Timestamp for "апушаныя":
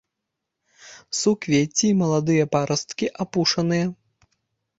3.27-3.85